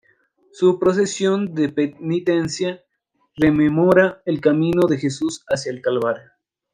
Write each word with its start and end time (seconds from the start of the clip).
Su 0.51 0.79
procesión 0.79 1.53
de 1.53 1.69
penitencia 1.69 2.83
rememora 3.35 4.23
el 4.25 4.41
camino 4.41 4.87
de 4.87 4.97
Jesús 4.97 5.45
hacia 5.47 5.71
el 5.71 5.83
Calvario. 5.83 6.31